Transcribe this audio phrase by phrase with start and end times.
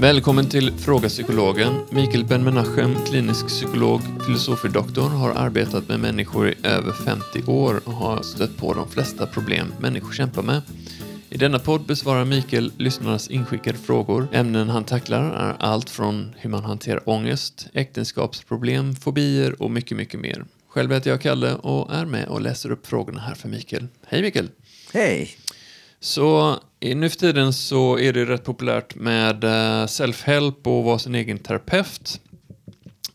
[0.00, 1.80] Välkommen till Fråga Psykologen.
[1.90, 8.22] Mikael Ben-Menachem, klinisk psykolog, filosofie-doktor, har arbetat med människor i över 50 år och har
[8.22, 10.62] stött på de flesta problem människor kämpar med.
[11.30, 14.28] I denna podd besvarar Mikael lyssnarnas inskickade frågor.
[14.32, 20.20] Ämnen han tacklar är allt från hur man hanterar ångest, äktenskapsproblem, fobier och mycket, mycket
[20.20, 20.44] mer.
[20.68, 23.86] Själv heter jag Kalle och är med och läser upp frågorna här för Mikael.
[24.06, 24.48] Hej Mikael!
[24.92, 25.30] Hej!
[26.00, 31.14] Så nu för tiden så är det rätt populärt med eh, self-help och vara sin
[31.14, 32.20] egen terapeut.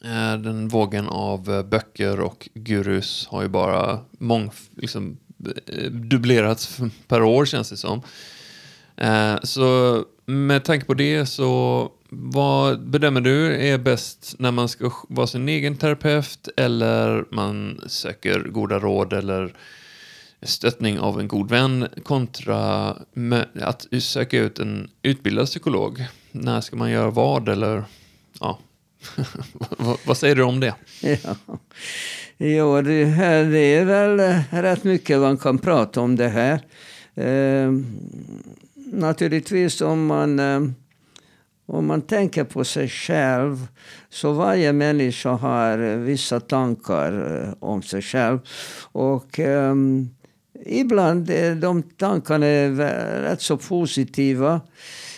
[0.04, 5.18] Eh, den vågen av eh, böcker och gurus har ju bara mång, liksom,
[5.92, 6.78] dubblerats
[7.08, 8.02] per år känns det som.
[9.44, 15.28] Så med tanke på det så vad bedömer du är bäst när man ska vara
[15.28, 19.54] sin egen terapeut eller man söker goda råd eller
[20.46, 22.90] stöttning av en god vän kontra
[23.62, 26.06] att söka ut en utbildad psykolog?
[26.32, 27.84] När ska man göra vad eller
[28.40, 28.60] ja,
[30.06, 30.76] vad, säger du om det?
[31.02, 31.36] Ja.
[32.38, 36.62] Jo, det, här, det är väl rätt mycket man kan prata om det här.
[37.16, 37.72] Eh,
[38.76, 40.62] naturligtvis om man, eh,
[41.66, 43.68] om man tänker på sig själv
[44.10, 48.40] så varje människa har vissa tankar eh, om sig själv.
[48.92, 50.10] Och ehm,
[50.66, 52.46] ibland är de tankarna
[53.22, 54.62] rätt så positiva.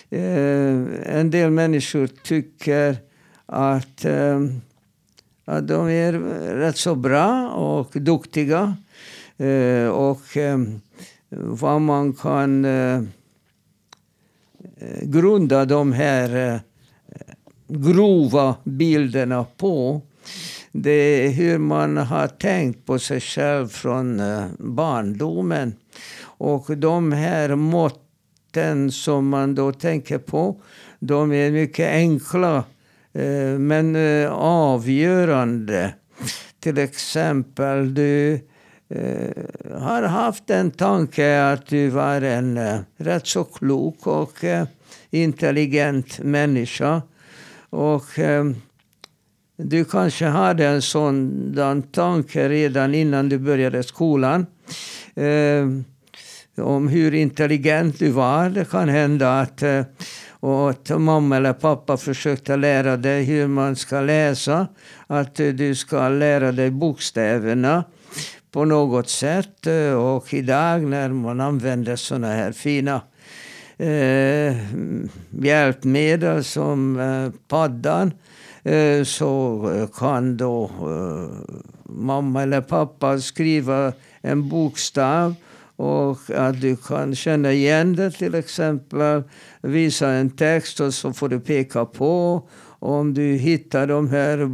[0.09, 2.97] Eh, en del människor tycker
[3.45, 4.39] att eh,
[5.45, 6.13] att de är
[6.55, 8.77] rätt så bra och duktiga.
[9.91, 10.37] Och
[11.29, 12.67] vad man kan
[15.01, 16.59] grunda de här
[17.67, 20.01] grova bilderna på
[20.77, 20.91] det
[21.25, 25.75] är hur man har tänkt på sig själv från eh, barndomen.
[26.21, 30.61] Och de här måtten som man då tänker på,
[30.99, 32.63] de är mycket enkla
[33.13, 35.93] eh, men eh, avgörande.
[36.59, 38.39] Till exempel, du
[39.71, 42.59] har haft en tanke att du var en
[42.97, 44.43] rätt så klok och
[45.09, 47.01] intelligent människa.
[47.69, 48.03] Och
[49.57, 54.45] du kanske hade en sådan tanke redan innan du började skolan.
[55.15, 55.67] Eh,
[56.57, 58.49] om hur intelligent du var.
[58.49, 59.81] Det kan hända att, eh,
[60.29, 64.67] och att mamma eller pappa försökte lära dig hur man ska läsa.
[65.07, 67.83] Att eh, du ska lära dig bokstäverna
[68.51, 69.67] på något sätt.
[69.67, 73.01] Eh, Och idag när man använder såna här fina
[73.77, 74.55] eh,
[75.45, 78.13] hjälpmedel som eh, paddan eh,
[78.65, 85.35] Eh, så eh, kan då eh, mamma eller pappa skriva en bokstav
[85.75, 89.23] och att du kan känna igen det till exempel.
[89.61, 92.41] Visa en text och så får du peka på
[92.79, 94.49] om du hittar de här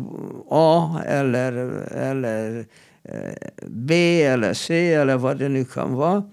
[0.50, 1.52] A eller,
[1.92, 2.66] eller
[3.04, 6.24] eh, B eller C eller vad det nu kan vara.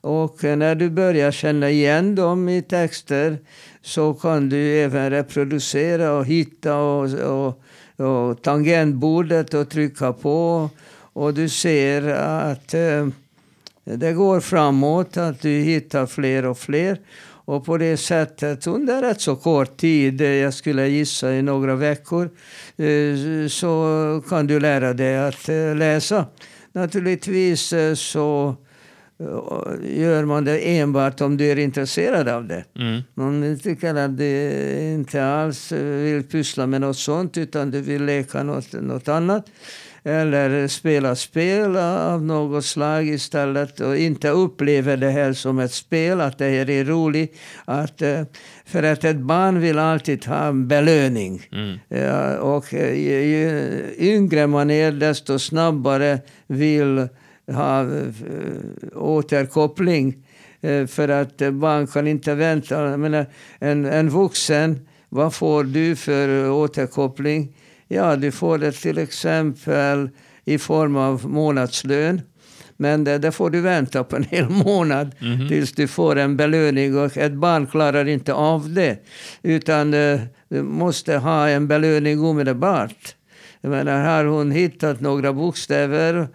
[0.00, 3.38] Och när du börjar känna igen dem i texter
[3.82, 7.62] så kan du även reproducera och hitta och, och,
[8.06, 10.70] och tangentbordet och trycka på.
[11.12, 13.08] Och du ser att eh,
[13.84, 16.98] det går framåt, att du hittar fler och fler.
[17.48, 21.74] Och på det sättet under rätt så kort tid, eh, jag skulle gissa i några
[21.74, 22.30] veckor,
[22.76, 26.26] eh, så kan du lära dig att eh, läsa.
[26.72, 28.67] Naturligtvis eh, så eh,
[29.82, 32.64] gör man det enbart om du är intresserad av det.
[32.78, 33.02] Mm.
[33.14, 34.50] Man tycker att du
[34.94, 39.46] inte alls eh, vill pyssla med något sånt utan du vill leka något, något annat.
[40.04, 46.20] Eller spela spel av något slag istället och inte upplever det här som ett spel,
[46.20, 47.38] att det här är roligt.
[47.64, 48.22] Att, eh,
[48.64, 51.42] för att ett barn vill alltid ha en belöning.
[51.52, 51.78] Mm.
[51.88, 57.08] Ja, och eh, ju, ju yngre man är desto snabbare vill
[57.48, 58.12] ha eh,
[58.94, 60.16] återkoppling.
[60.60, 62.90] Eh, För att eh, barn kan inte vänta.
[62.90, 63.26] Jag menar,
[63.58, 67.56] en, en vuxen, vad får du för återkoppling?
[67.88, 70.10] Ja, du får det till exempel
[70.44, 72.20] i form av månadslön.
[72.76, 75.14] Men det, det får du vänta på en hel månad
[75.48, 76.98] tills du får en belöning.
[76.98, 78.98] Och ett barn klarar inte av det.
[79.42, 83.14] Utan eh, du måste ha en belöning omedelbart.
[83.60, 86.26] Jag menar, har hon hittat några bokstäver eh,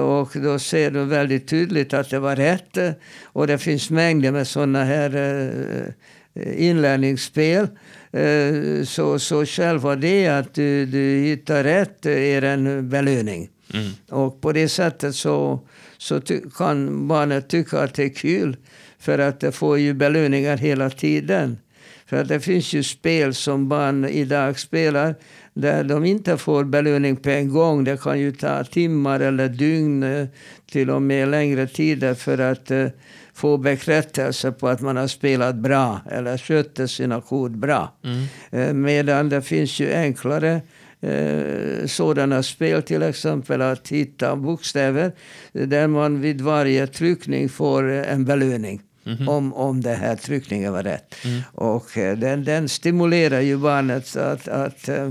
[0.00, 2.76] och då ser du väldigt tydligt att det var rätt.
[2.76, 2.90] eh,
[3.22, 7.68] Och det finns mängder med sådana här eh, inlärningsspel.
[8.12, 13.48] Eh, Så, så själva det att du, du hittar rätt eh, är en belöning.
[13.74, 13.90] Mm.
[14.10, 15.60] Och på det sättet så,
[15.98, 16.20] så
[16.58, 18.56] kan barnet tycka att det är kul.
[18.98, 21.58] För att det får ju belöningar hela tiden.
[22.06, 25.14] För att det finns ju spel som barn idag spelar
[25.54, 27.84] där de inte får belöning på en gång.
[27.84, 30.26] Det kan ju ta timmar eller dygn, eh,
[30.72, 32.88] till och med längre tider för att uh,
[33.34, 37.92] få bekräftelse på att man har spelat bra eller skötte sina kort bra.
[38.04, 38.68] Mm.
[38.68, 40.60] Uh, medan det finns ju enklare
[41.00, 45.12] eh, sådana spel, till exempel att hitta bokstäver
[45.52, 48.82] där man vid varje tryckning får en belöning.
[49.06, 51.14] Mm om, om den här tryckningen var rätt.
[51.24, 51.40] Mm.
[51.52, 55.10] Och eh, den, den stimulerar ju barnet att, att, eh,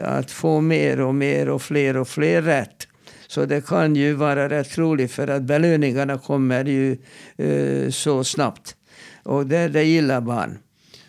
[0.00, 2.86] att få mer och mer och fler och fler rätt.
[3.26, 6.96] Så det kan ju vara rätt roligt för att belöningarna kommer ju
[7.42, 8.76] uh, så snabbt.
[9.22, 10.58] Och det, det gillar barn.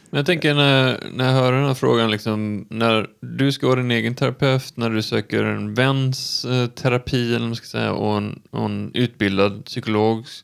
[0.09, 3.79] Men jag tänker när, när jag hör den här frågan, liksom, när du ska vara
[3.79, 8.17] din egen terapeut, när du söker en väns eh, terapi eller man ska säga, och,
[8.17, 10.43] en, och en utbildad psykologs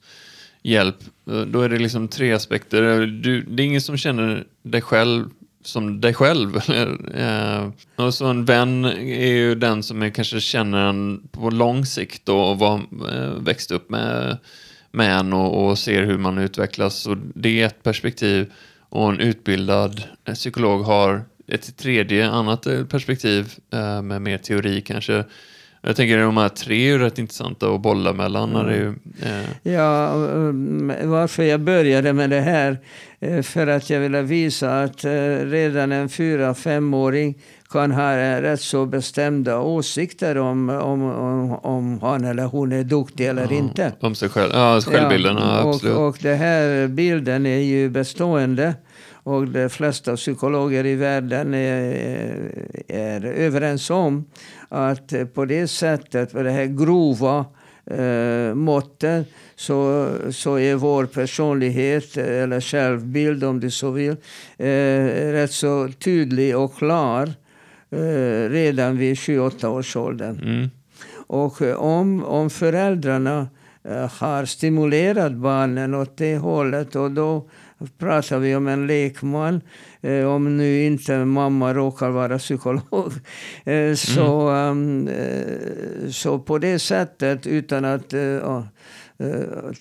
[0.68, 0.98] hjälp,
[1.30, 2.84] eh, då är det liksom tre aspekter.
[2.84, 5.30] Eh, du, det är ingen som känner dig själv
[5.64, 6.60] som dig själv.
[7.18, 11.86] Eh, och så en vän är ju den som är, kanske känner en på lång
[11.86, 12.82] sikt då, och var,
[13.44, 14.38] växt upp med,
[14.92, 17.08] med en och, och ser hur man utvecklas.
[17.08, 18.52] Och det är ett perspektiv
[18.90, 20.04] och en utbildad
[20.34, 23.54] psykolog har ett tredje annat perspektiv
[24.04, 25.24] med mer teori kanske.
[25.82, 28.56] Jag tänker att de här tre är rätt intressanta att bolla mellan.
[28.56, 28.74] Mm.
[28.74, 29.74] Ju, eh.
[29.74, 30.12] Ja,
[31.04, 32.78] varför jag började med det här,
[33.42, 35.06] för att jag ville visa att
[35.44, 37.36] redan en fyra femåring
[37.70, 43.26] kan ha rätt så bestämda åsikter om, om, om, om han eller hon är duktig
[43.28, 43.94] eller ja, inte.
[44.00, 45.98] Om sig själv, ja, självbilden, ja, och, absolut.
[45.98, 48.74] Och den här bilden är ju bestående.
[49.28, 52.52] Och de flesta psykologer i världen är,
[52.88, 54.26] är överens om
[54.70, 57.46] att på det sättet, på det här grova
[57.92, 59.26] eh, måtten
[59.56, 64.16] så, så är vår personlighet, eller självbild om du så vill,
[64.58, 67.34] eh, rätt så tydlig och klar
[67.90, 70.40] eh, redan vid 28-årsåldern.
[70.44, 70.70] Mm.
[71.28, 73.48] Och eh, om, om föräldrarna
[73.84, 77.50] eh, har stimulerat barnen åt det hållet och då
[77.98, 79.62] pratar vi om en lekman,
[80.02, 83.14] eh, om nu inte mamma råkar vara psykolog.
[83.66, 85.08] Eh, så, mm.
[85.08, 88.64] eh, så på det sättet, utan att eh,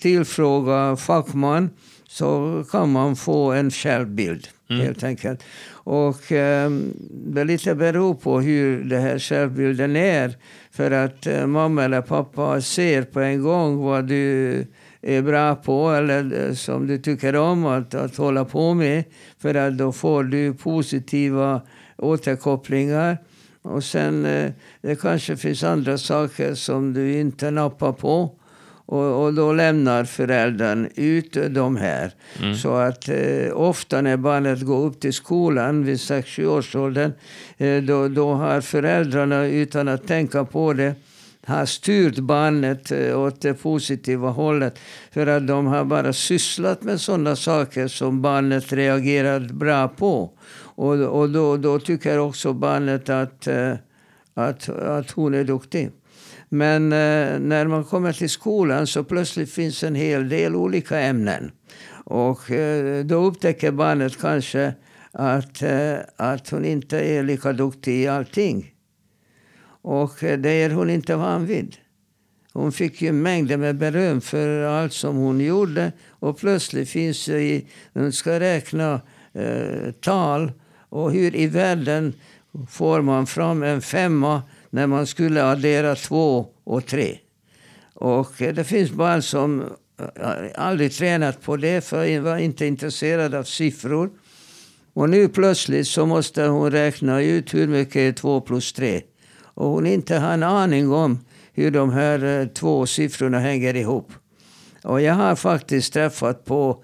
[0.01, 1.69] tillfråga fackman,
[2.07, 4.47] så kan man få en självbild.
[4.69, 4.81] Mm.
[4.81, 5.43] helt enkelt.
[5.71, 6.71] Och eh,
[7.09, 10.37] det lite beror på hur den här självbilden är.
[10.71, 14.65] För att eh, mamma eller pappa ser på en gång vad du
[15.07, 19.03] är bra på eller eh, som du tycker om att, att hålla på med.
[19.39, 21.61] För att då får du positiva
[21.97, 23.17] återkopplingar.
[23.61, 24.51] Och sen eh,
[24.81, 28.31] det kanske finns andra saker som du inte nappar på.
[28.85, 32.11] Och, och då lämnar föräldern ut de här.
[32.39, 32.55] Mm.
[32.55, 37.11] Så att eh, ofta när barnet går upp till skolan vid 6-7 års åldern,
[37.57, 40.95] eh, då, då har föräldrarna utan att tänka på det
[41.47, 44.79] har styrt barnet eh, åt det positiva hållet.
[45.11, 50.31] För att de har bara sysslat med sådana saker som barnet reagerar bra på.
[50.59, 53.73] Och, och då, då tycker också barnet att, eh,
[54.33, 55.91] att, att hon är duktig.
[56.49, 61.51] Men eh, när man kommer till skolan så plötsligt finns en hel del olika ämnen.
[62.09, 62.39] Och
[63.05, 64.73] då upptäcker barnet kanske
[65.11, 65.63] att,
[66.15, 68.73] att hon inte är lika duktig i allting.
[69.87, 71.75] Och eh, det är hon inte van vid.
[72.53, 75.91] Hon fick ju mängder med beröm för allt som hon gjorde.
[76.09, 79.01] Och plötsligt finns det i, hon ska räkna
[79.33, 80.51] eh, tal.
[80.89, 82.13] Och hur i världen
[82.69, 87.17] får man fram en femma när man skulle addera två och tre?
[87.93, 93.35] Och eh, det finns barn som eh, aldrig tränat på det, för var inte intresserad
[93.35, 94.09] av siffror.
[94.93, 99.01] Och nu plötsligt så måste hon räkna ut hur mycket är två plus tre.
[99.57, 101.19] Och hon inte har en aning om
[101.53, 104.11] hur de här eh, två siffrorna hänger ihop.
[104.83, 106.83] Och jag har faktiskt träffat på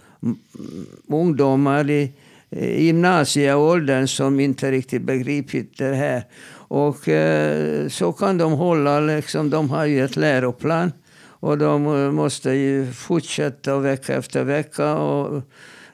[1.07, 2.11] ungdomar i
[2.49, 6.23] eh, gymnasieåldern som inte riktigt begripit det här.
[6.55, 10.91] Och eh, så kan de hålla, liksom, de har ju ett läroplan.
[11.23, 14.95] Och de eh, måste ju fortsätta vecka efter vecka.
[14.95, 15.41] Och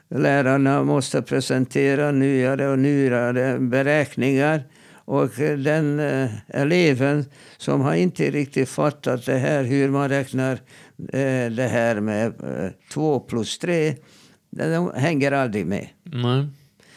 [0.08, 4.62] lärarna måste presentera nyare och nyare beräkningar.
[5.10, 7.24] Och den eh, eleven
[7.56, 10.52] som har inte riktigt fattat det här hur man räknar
[11.12, 13.94] eh, det här med eh, två plus tre,
[14.50, 15.88] den hänger aldrig med.
[16.02, 16.46] Nej.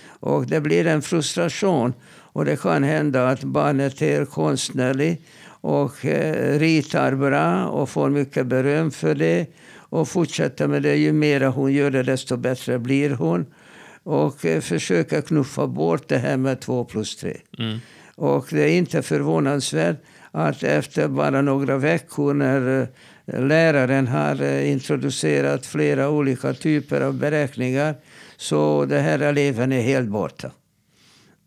[0.05, 1.93] Och det blir en frustration.
[2.34, 8.48] Och det kan hända att barnet är konstnärlig och eh, ritar bra och får mycket
[8.48, 10.96] beröm för det och fortsätter med det.
[10.96, 13.46] Ju mer hon gör det, desto bättre blir hon.
[14.03, 17.38] och eh, försöka knuffa bort det här med två plus tre.
[17.60, 17.79] Mm.
[18.15, 19.98] Och det är inte förvånansvärt
[20.32, 22.82] att efter bara några veckor när
[23.25, 27.96] eh, läraren har eh, introducerat flera olika typer av beräkningar
[28.38, 30.51] så den här eleven är helt borta.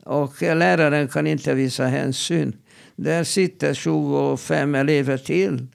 [0.05, 2.57] Och läraren kan inte visa hänsyn.
[2.97, 5.67] Där sitter 25 elever till.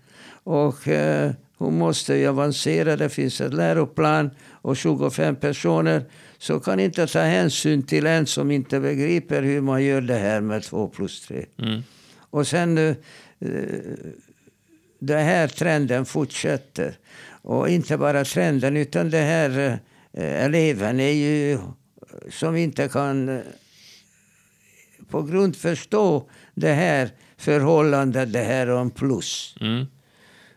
[0.43, 2.95] Och eh, hon måste ju avancera.
[2.95, 6.05] Det finns ett läroplan och 25 personer.
[6.41, 10.41] Så kan inte ta hänsyn till en som inte begriper hur man gör det här
[10.41, 11.45] med 2 plus 3.
[11.57, 11.83] Mm.
[12.17, 12.95] Och sen eh,
[14.99, 16.97] den här trenden fortsätter.
[17.41, 19.79] Och inte bara trenden utan det här
[20.13, 21.57] eh, eleven är ju
[22.29, 23.41] som inte kan eh,
[25.09, 29.55] på grund förstå det här förhållandet, det här om plus.
[29.61, 29.85] Mm.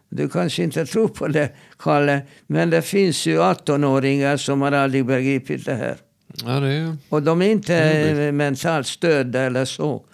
[0.09, 1.53] Du kanske inte tror på det,
[1.85, 5.97] Kalle, men det finns ju 18-åringar som har aldrig begripit det här.
[6.45, 8.37] Ja, det är Och de är inte Mm.
[8.37, 10.05] mentalt stödda eller så.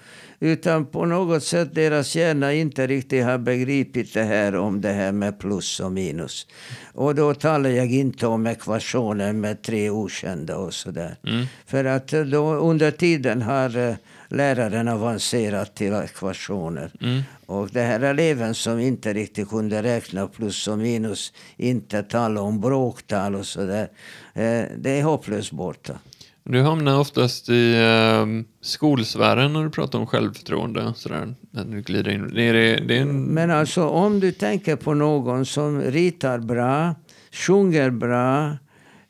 [0.43, 5.13] Utan på något sätt deras hjärna inte riktigt har begripit det här om det här
[5.13, 6.47] med plus och minus.
[6.95, 11.17] Och då talar jag inte om ekvationer med tre okända och sådär.
[11.27, 11.47] Mm.
[11.67, 13.95] För att då under tiden har eh,
[14.29, 16.91] läraren avancerat till ekvationer.
[17.01, 17.23] Mm.
[17.51, 22.61] Och det här eleven som inte riktigt kunde räkna plus och minus, inte tala om
[22.61, 23.89] bråktal och sådär.
[24.35, 25.99] Eh, det är hopplöst borta.
[26.45, 28.27] Du hamnar oftast i eh,
[28.61, 30.93] skolsfären när du pratar om självförtroende.
[30.97, 32.35] Sådär, när du glider in.
[32.35, 36.95] Det är, det, är en, Men alltså om du tänker på någon som ritar bra,
[37.33, 38.57] sjunger bra,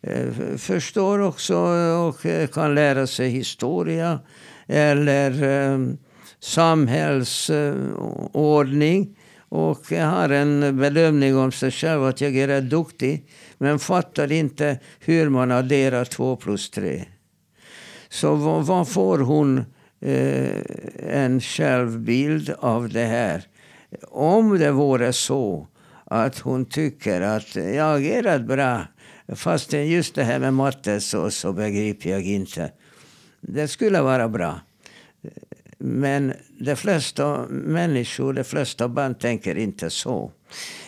[0.02, 1.56] eh, förstår också
[2.08, 4.18] och eh, kan lära sig historia
[4.66, 5.78] eller eh,
[6.40, 9.16] samhällsordning
[9.48, 13.26] och har en bedömning om sig själv att jag är rätt duktig
[13.58, 17.04] men fattar inte hur man adderar två plus tre.
[18.08, 19.64] Så vad, vad får hon
[20.00, 20.56] eh,
[21.08, 23.46] en självbild av det här?
[24.08, 25.66] Om det vore så
[26.04, 28.86] att hon tycker att jag är rätt bra
[29.34, 32.72] fast just det här med matte så, så begriper jag inte.
[33.40, 34.60] Det skulle vara bra.
[35.80, 40.32] Men de flesta människor, de flesta barn tänker inte så.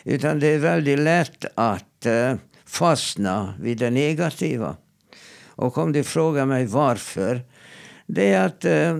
[0.04, 2.34] Utan det är väldigt lätt att eh,
[2.66, 4.76] fastna vid det negativa.
[5.46, 7.40] Och om du frågar mig varför.
[8.06, 8.98] Det är att eh,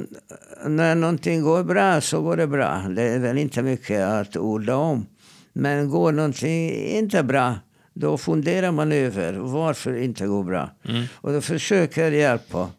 [0.67, 2.83] när någonting går bra så går det bra.
[2.89, 5.07] Det är väl inte mycket att orda om.
[5.53, 7.55] Men går någonting inte bra
[7.95, 10.71] då funderar man över varför det inte går bra.
[10.89, 11.05] Mm.
[11.13, 12.71] Och då försöker hjälpa.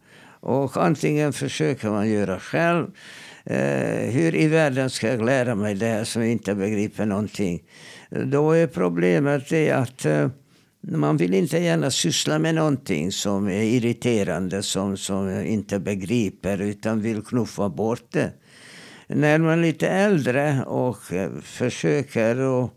[0.43, 2.87] Och antingen försöker man göra själv.
[3.45, 7.63] Eh, hur i världen ska jag lära mig det här som jag inte begriper någonting?
[8.09, 10.27] Då är problemet det att eh,
[10.81, 16.61] man vill inte gärna syssla med någonting som är irriterande, som, som jag inte begriper,
[16.61, 18.31] utan vill knuffa bort det.
[19.07, 22.73] När man är lite äldre och eh, försöker och,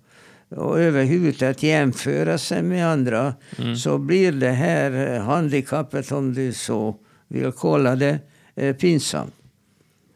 [0.48, 3.34] och överhuvudtaget jämföra sig med andra
[3.76, 6.96] så blir det här eh, handikappet, om du så
[7.28, 8.18] vill kolla det,
[8.54, 9.34] eh, pinsamt.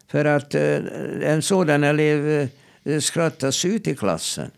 [0.09, 0.79] För att eh,
[1.23, 2.49] en sådan elev
[2.85, 4.51] eh, skrattas ut i klassen.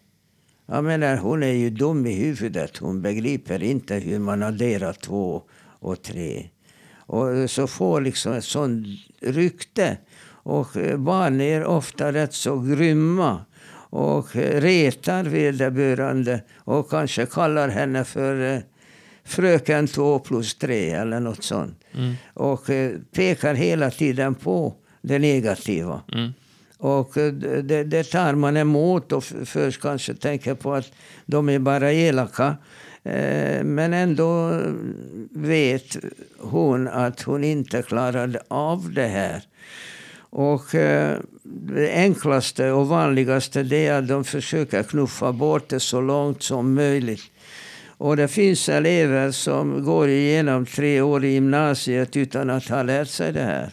[0.67, 2.77] Jag menar, hon är ju dum i huvudet.
[2.77, 5.43] Hon begriper inte hur man adderar två
[5.79, 6.49] och tre.
[6.97, 8.87] Och eh, så får liksom ett sånt
[9.21, 9.97] rykte.
[10.25, 13.45] Och eh, barn är ofta rätt så grymma.
[13.91, 16.43] Och eh, retar vederbörande.
[16.57, 18.63] Och kanske kallar henne för
[19.25, 21.82] fröken två plus tre eller något sånt.
[21.95, 22.15] Mm.
[22.35, 26.01] Och eh, pekar hela tiden på det negativa.
[26.13, 26.33] Mm.
[26.79, 27.33] Och eh,
[27.63, 30.93] det, det tar man emot och först kanske tänker på att
[31.27, 32.57] de är bara elaka.
[33.03, 34.61] Eh, Men ändå
[35.31, 35.97] vet
[36.39, 39.43] hon att hon inte klarade av det här.
[40.35, 46.01] Och eh, det enklaste och vanligaste det är att de försöker knuffa bort det så
[46.01, 47.32] långt som möjligt.
[48.03, 53.09] Och det finns elever som går igenom tre år i gymnasiet utan att ha lärt
[53.09, 53.73] sig det här.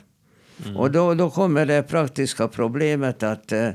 [0.75, 3.69] Och då, då kommer det praktiska problemet att eh,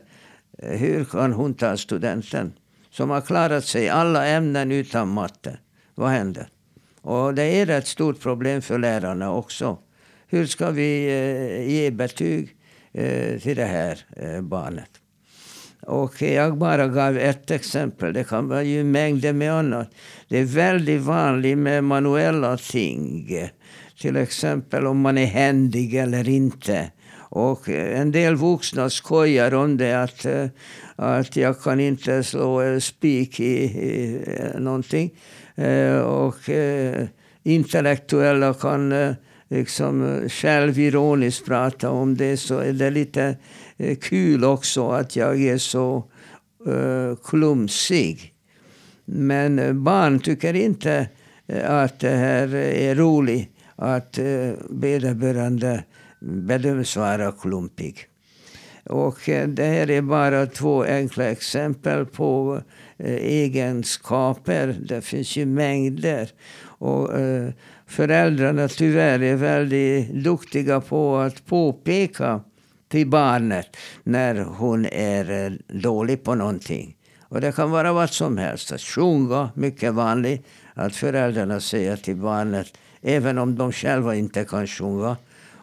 [0.58, 2.52] hur kan hon ta studenten?
[2.90, 5.58] Som har klarat sig i alla ämnen utan matte.
[5.94, 6.48] Vad händer?
[7.00, 9.78] Och det är ett stort problem för lärarna också.
[10.26, 12.56] Hur ska vi eh, ge betyg
[12.92, 14.90] eh, till det här eh, barnet?
[15.86, 18.12] Och jag bara gav ett exempel.
[18.12, 19.90] Det kan vara ju mängder med annat.
[20.28, 23.28] Det är väldigt vanligt med manuella ting.
[24.00, 26.90] Till exempel om man är händig eller inte.
[27.34, 30.46] Och en del vuxna skojar om det att, eh,
[30.96, 35.10] att jag kan inte slå spik i, i eh, någonting.
[35.54, 36.36] Eh, och
[37.42, 39.14] intellektuella kan
[39.48, 43.36] liksom självironiskt prata om det så är det lite
[43.76, 46.04] Eh, kul också att jag är så
[46.66, 48.32] uh, klumsig.
[49.04, 51.08] Men eh, barn tycker inte
[51.64, 54.18] att det här är roligt att
[54.70, 55.84] vederbörande
[56.20, 57.98] bedöms vara klumpig.
[58.84, 62.60] Och det här är bara två enkla exempel på
[62.98, 64.76] egenskaper.
[64.88, 66.30] Det finns ju mängder.
[66.64, 67.10] Och
[67.86, 72.40] föräldrarna tyvärr är väldigt duktiga på att påpeka
[72.88, 76.96] till barnet när hon är eh, dålig på någonting.
[77.22, 78.72] Och det kan vara vad som helst.
[78.72, 80.46] Att sjunga, mycket vanligt.
[80.74, 85.16] Att föräldrarna säger till barnet, även om de själva inte kan sjunga,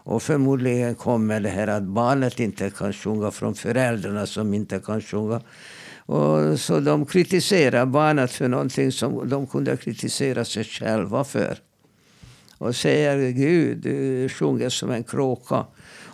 [0.03, 5.01] och förmodligen kommer det här att barnet inte kan sjunga från föräldrarna som inte kan
[5.01, 5.41] sjunga.
[6.05, 11.57] Och så de kritiserar barnet för någonting som de kunde kritisera sig själva för.
[12.57, 15.65] Och säger Gud, du sjunger som en kråka.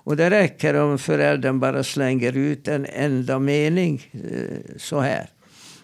[0.08, 5.30] Och det räcker om föräldern bara slänger ut en enda mening eh, så här.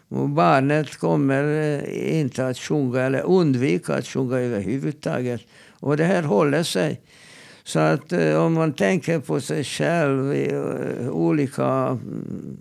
[0.09, 5.41] Och barnet kommer eh, inte att sjunga eller undvika att sjunga överhuvudtaget.
[5.79, 7.01] Och det här håller sig.
[7.63, 10.55] Så att eh, om man tänker på sig själv i
[11.11, 12.57] olika mm,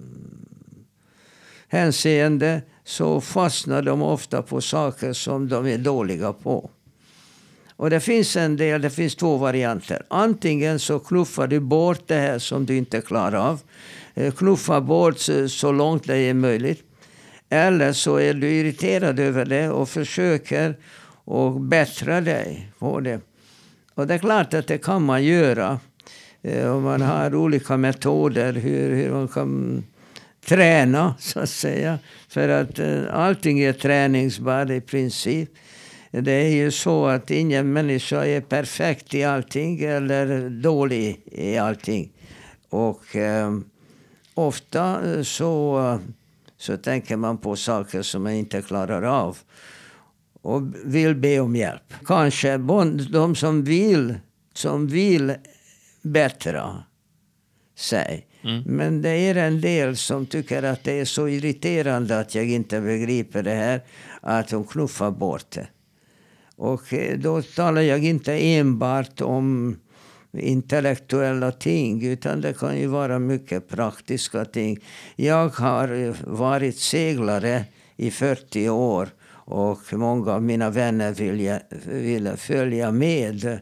[1.68, 6.70] hänseende så fastnar de ofta på saker som de är dåliga på.
[7.76, 10.02] Och det finns en del, det finns två varianter.
[10.08, 13.60] Antingen så knuffar du bort det här som du inte klarar av.
[14.14, 16.82] Eh, knuffa bort så långt det är möjligt.
[17.48, 20.76] Eller så är du irriterad över det och försöker
[21.24, 23.20] och bättra dig på det.
[23.94, 25.80] Och det är klart att det kan man göra.
[26.42, 29.84] Eh, och man har olika metoder hur, hur man kan
[30.46, 31.98] träna, så att säga.
[32.28, 35.50] För att eh, allting är träningsbart i princip.
[36.20, 42.12] Det är ju så att ingen människa är perfekt i allting eller dålig i allting.
[42.68, 43.60] Och uh,
[44.34, 45.98] ofta så,
[46.56, 49.38] så tänker man på saker som man inte klarar av
[50.42, 51.94] och vill be om hjälp.
[52.06, 52.56] Kanske
[53.10, 54.14] de som vill,
[54.54, 55.34] som vill
[56.02, 56.84] bättra
[57.76, 58.26] sig.
[58.42, 58.62] Mm.
[58.66, 62.80] Men det är en del som tycker att det är så irriterande att jag inte
[62.80, 63.80] begriper det här
[64.20, 65.66] att de knuffar bort det.
[66.62, 69.76] Och eh, då talar jag inte enbart om
[70.32, 74.78] intellektuella ting utan det kan ju vara mycket praktiska ting.
[75.16, 77.64] Jag har eh, varit seglare
[77.96, 83.60] i 40 år och många av mina vänner ville, ville följa med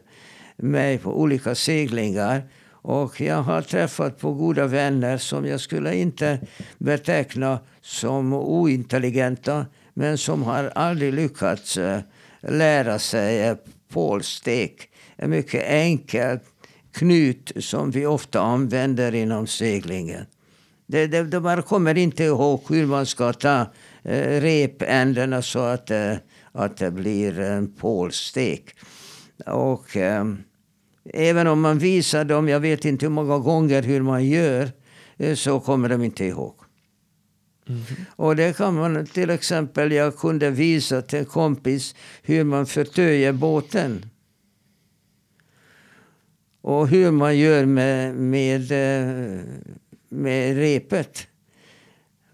[0.55, 2.43] mig på olika seglingar.
[2.71, 6.39] Och jag har träffat på goda vänner som jag skulle inte
[6.77, 11.99] beteckna som ointelligenta men som har aldrig lyckats eh,
[12.41, 13.55] lära sig
[13.93, 14.89] pålstek.
[15.15, 16.39] En mycket enkel
[16.93, 20.25] knut som vi ofta använder inom seglingen.
[20.87, 23.59] De, det, det, man kommer inte ihåg hur man ska ta
[24.03, 26.13] eh, repändarna så att, eh,
[26.51, 28.75] att det blir en pålstek.
[29.45, 30.25] Och eh,
[31.13, 34.71] även om man visar dem, jag vet inte hur många gånger hur man gör,
[35.17, 36.55] eh, så kommer de inte ihåg.
[37.71, 38.05] Mm.
[38.15, 43.31] Och det kan man till exempel, jag kunde visa till en kompis hur man förtöjer
[43.31, 44.05] båten.
[46.61, 49.39] Och hur man gör med, med, eh,
[50.09, 51.27] med repet.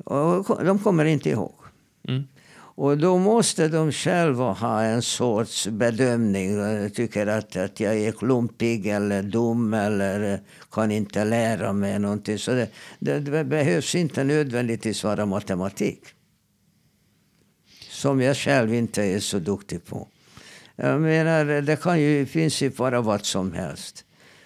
[0.04, 1.57] Och de kommer inte ihåg.
[2.77, 6.57] Och då måste de själva ha en sorts bedömning.
[6.57, 10.39] Jag tycker att, att jag är klumpig eller dum eller
[10.71, 12.39] kan inte lära mig någonting.
[12.39, 16.03] Så det, det, det behövs inte nödvändigtvis vara matematik.
[17.89, 20.07] Som jag själv inte är så duktig på.
[20.75, 24.05] Jag menar, det kan ju, i princip vara vad som helst.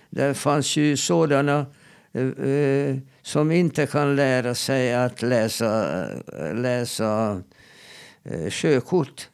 [0.09, 1.65] Det fanns ju sådana
[2.13, 6.03] eh, eh som inte kan lära sig att läsa,
[6.39, 7.41] eh, läsa
[8.23, 9.29] eh, sjökort.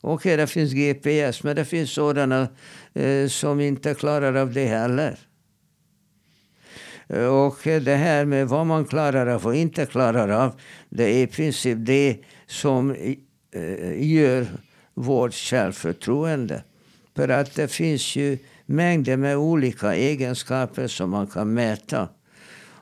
[0.00, 2.48] Okej, okay, det finns GPS, men det finns sådana
[2.94, 5.18] eh, som inte klarar av det heller.
[7.08, 11.22] Eh, och det här med vad man klarar av och inte klarar av, det är
[11.22, 14.46] i princip det som eh, gör
[14.94, 16.62] vårt självförtroende.
[17.16, 22.08] För att det finns ju mängder med olika egenskaper som man kan mäta.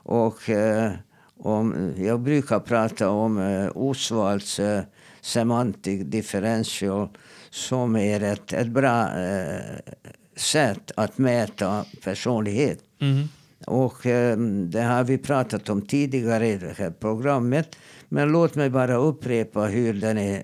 [0.03, 0.91] Och eh,
[1.39, 4.83] om, jag brukar prata om eh, Osvalds eh,
[5.21, 7.09] semantic differential
[7.49, 9.95] som är ett, ett bra eh,
[10.35, 12.79] sätt att mäta personlighet.
[13.01, 13.27] Mm.
[13.65, 17.77] Och eh, det har vi pratat om tidigare i det här programmet.
[18.09, 20.41] Men låt mig bara upprepa hur, den är,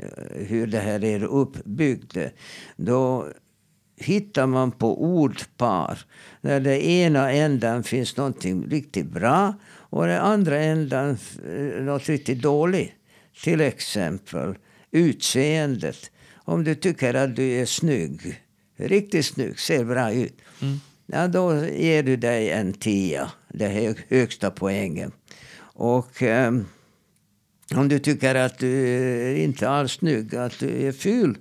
[0.48, 2.18] hur det här är uppbyggt.
[2.76, 3.28] Då
[3.98, 6.00] hittar man på ordpar
[6.42, 9.54] där det ena ändan finns någonting riktigt bra
[9.94, 11.18] och den andra ändan
[11.80, 12.92] något riktigt dåligt.
[13.44, 14.56] Till exempel
[14.92, 16.12] utseendet.
[16.34, 18.42] Om du tycker att du är snygg,
[18.76, 20.42] riktigt snygg, ser bra ut.
[20.62, 20.80] Mm.
[21.06, 25.12] Ja, då ger du dig en tia, det högsta poängen.
[25.60, 26.66] Och um,
[27.76, 31.38] om du tycker att du är inte alls snygg, att du är ful,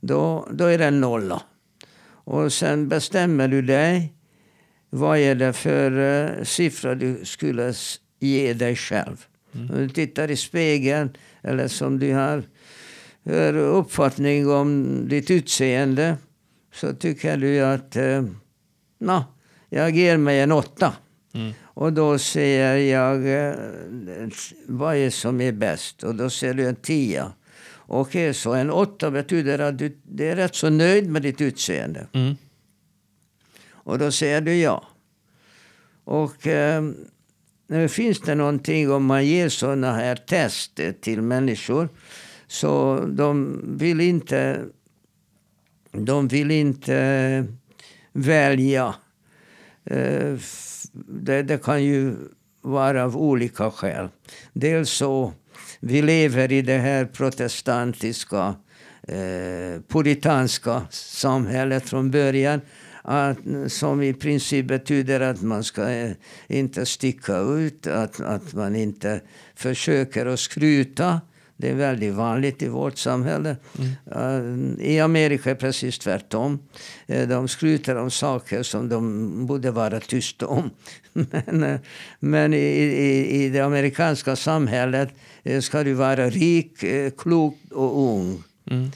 [0.00, 1.42] då, då är det en nolla.
[2.06, 4.13] Och sen bestämmer du dig.
[4.96, 7.74] Vad är det för uh, siffra du skulle
[8.20, 9.26] ge dig själv?
[9.54, 9.70] Mm.
[9.70, 12.42] Om du tittar i spegeln, eller som du har
[13.24, 16.16] för uppfattning om ditt utseende,
[16.72, 18.24] så tycker du att uh,
[19.00, 19.24] na,
[19.70, 20.92] jag ger mig en åtta.
[21.34, 21.52] Mm.
[21.62, 24.28] Och då säger jag uh,
[24.66, 26.02] vad är som är bäst?
[26.02, 27.32] Och då säger du en tia.
[27.86, 31.40] Okej, okay, så en åtta betyder att du, du är rätt så nöjd med ditt
[31.40, 32.06] utseende.
[32.12, 32.36] Mm.
[33.84, 34.84] Och då säger du ja.
[36.04, 36.82] Och eh,
[37.66, 41.88] nu finns det någonting om man ger sådana här test till människor.
[42.46, 44.64] Så de vill inte,
[45.92, 47.46] de vill inte
[48.12, 48.94] välja.
[49.84, 50.38] Eh,
[50.92, 52.16] det, det kan ju
[52.60, 54.08] vara av olika skäl.
[54.52, 55.32] Dels så
[55.80, 58.54] vi lever i det här protestantiska,
[59.08, 62.60] eh, puritanska samhället från början.
[63.06, 63.38] Att,
[63.68, 66.12] som i princip betyder att man ska eh,
[66.48, 69.20] inte sticka ut, att, att man inte
[69.54, 71.20] försöker att skryta.
[71.56, 73.56] Det är väldigt vanligt i vårt samhälle.
[73.78, 74.76] Mm.
[74.76, 76.58] Uh, I Amerika är det precis tvärtom.
[77.10, 80.70] Uh, de skryter om saker som de borde vara tysta om.
[81.12, 81.78] men,
[82.20, 85.08] men i, i, i det amerikanska samhället
[85.60, 86.84] ska du vara rik,
[87.18, 88.42] klok och ung.
[88.70, 88.90] Mm.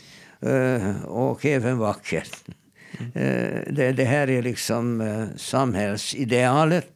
[1.04, 2.24] och även vacker.
[2.98, 3.64] Mm.
[3.74, 6.86] Det, det, här är liksom eh, samhällsidealet.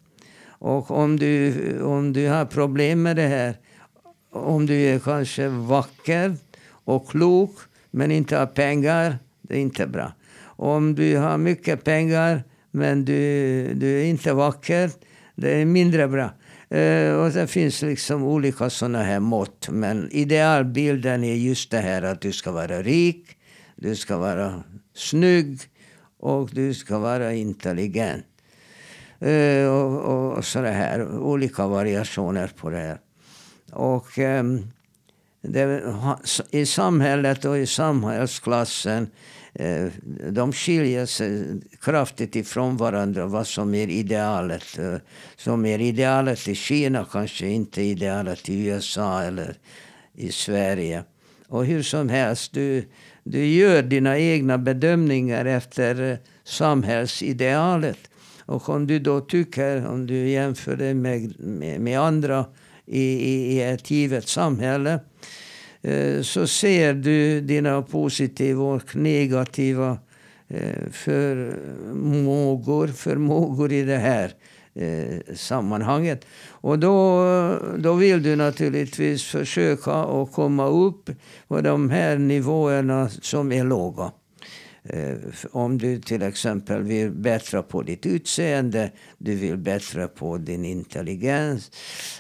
[0.48, 3.56] Och om du, om du har problem med det här
[4.32, 7.56] om du är kanske vacker och klok
[7.90, 10.12] men inte har pengar, det är inte bra.
[10.44, 14.90] Om du har mycket pengar men du, du är inte vacker,
[15.34, 16.30] det är mindre bra.
[16.74, 19.68] Uh, och det finns liksom olika sådana här mått.
[19.70, 23.26] Men idealbilden är just det här att du ska vara rik,
[23.76, 24.62] du ska vara
[24.94, 25.60] snygg
[26.22, 28.26] och du ska vara intelligent.
[29.20, 32.98] Eh, och, och sådana här olika variationer på det här.
[33.72, 34.44] Och eh,
[35.42, 35.82] det,
[36.50, 39.10] i samhället och i samhällsklassen
[39.54, 39.86] eh,
[40.30, 44.78] de skiljer sig kraftigt ifrån varandra vad som är idealet.
[44.78, 44.96] Eh,
[45.36, 49.54] som är idealet i Kina kanske inte idealet i USA eller
[50.14, 51.04] i Sverige.
[51.48, 52.84] Och hur som helst, du,
[53.24, 57.98] du gör dina egna bedömningar efter eh, samhällsidealet.
[58.46, 62.44] Och om du då tycker, om du jämför det med, med, med andra
[62.86, 65.00] i, i, i ett givet samhälle
[65.82, 69.98] eh, så ser du dina positiva och negativa
[70.48, 74.32] eh, förmågor, förmågor i det här
[74.74, 76.26] eh, sammanhanget.
[76.50, 77.24] Och då,
[77.78, 81.10] då vill du naturligtvis försöka att komma upp
[81.48, 84.12] på de här nivåerna som är låga.
[84.84, 85.16] Eh,
[85.50, 91.70] om du till exempel vill bättra på ditt utseende, du vill bättra på din intelligens.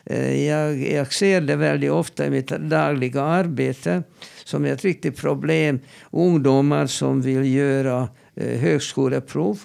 [0.04, 4.02] Eh, jag, jag ser det väldigt ofta i mitt dagliga arbete
[4.44, 5.80] som ett riktigt problem.
[6.10, 9.58] Ungdomar som vill göra eh, högskoleprov.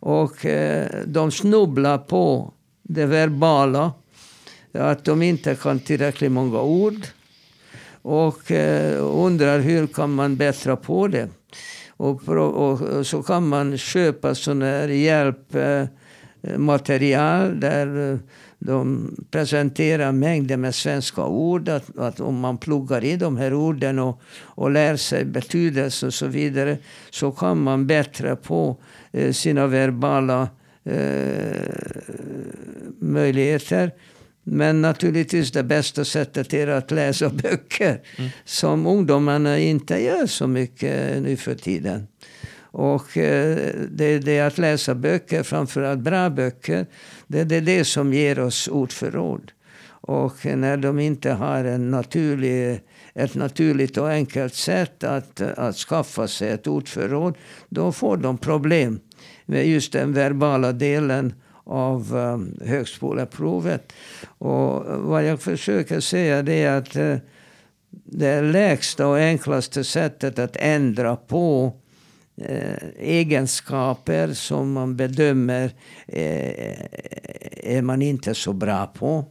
[0.00, 3.92] Och eh, de snubblar på det verbala.
[4.72, 7.06] Att de inte kan tillräckligt många ord.
[8.02, 11.28] Och eh, undrar hur kan man bättra på det.
[11.96, 18.18] Och, och, så kan man köpa sån här hjälpmaterial där eh,
[18.62, 21.68] de presenterar mängder med svenska ord.
[21.68, 26.14] Att, att om man pluggar i de här orden och, och lär sig betydelse och
[26.14, 26.78] så vidare
[27.10, 28.76] så kan man bättre på
[29.12, 30.48] eh, sina verbala
[30.84, 31.60] eh,
[32.98, 33.90] möjligheter.
[34.44, 38.00] Men naturligtvis det bästa sättet är att läsa böcker.
[38.16, 38.30] Mm.
[38.44, 42.06] Som ungdomarna inte gör så mycket nu för tiden.
[42.72, 46.86] Och det det, det är att läsa böcker, framförallt bra böcker.
[47.26, 49.52] Det, är det som ger oss ordförråd.
[50.02, 52.80] Och när de inte har en naturlig,
[53.14, 57.34] ett naturligt och enkelt sätt att, att skaffa sig ett ordförråd,
[57.68, 59.00] då får de problem
[59.46, 63.92] med just den verbala delen av um, högskoleprovet.
[64.38, 67.16] Och vad jag försöker säga det är att eh,
[68.04, 71.72] det lägsta och enklaste sättet att ändra på
[72.44, 75.70] Eh, egenskaper som man bedömer
[76.06, 76.76] eh,
[77.56, 79.24] är man inte så bra på.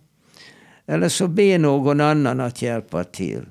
[0.85, 3.45] Eller så be någon annan att hjälpa till.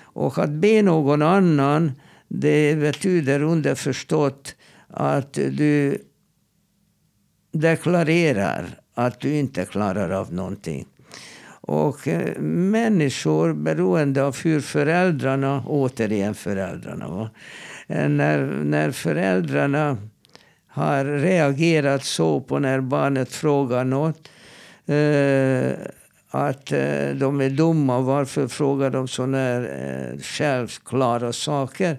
[0.00, 1.92] Och att be någon annan,
[2.28, 4.54] det betyder underförstått
[4.88, 5.98] att du
[7.52, 10.86] deklarerar att du inte klarar av någonting.
[11.60, 17.30] Och eh, människor, beroende av hur föräldrarna, återigen föräldrarna, va?
[17.86, 19.96] Eh, när, när föräldrarna
[20.68, 24.28] har reagerat så på när barnet frågar något,
[24.86, 25.72] eh,
[26.30, 31.96] att eh, de är dumma, varför frågar de sådana här eh, självklara saker?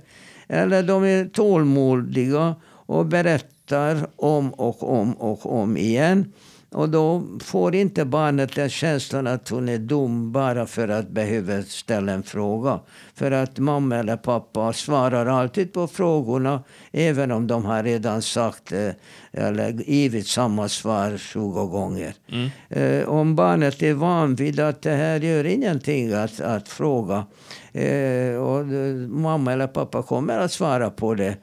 [0.48, 6.34] Eller de är tålmodiga och berättar om och om och om igen.
[6.72, 11.62] Och då får inte barnet den känslan att hon är dum bara för att behöva
[11.62, 12.80] ställa en fråga.
[13.16, 18.72] För att mamma eller pappa svarar alltid på frågorna även om de har redan sagt
[18.72, 18.90] eh,
[19.32, 22.14] eller givit samma svar 20 gånger.
[22.28, 22.50] Mm.
[22.70, 27.26] Eh, om barnet är van vid att det här gör ingenting att, att fråga
[27.72, 28.66] eh, och
[29.10, 31.36] mamma eller pappa kommer att svara på det